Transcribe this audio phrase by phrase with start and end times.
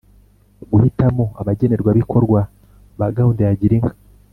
[0.71, 2.39] Guhitamo abagenerwabikorwa
[2.99, 3.93] ba gahunda ya girinka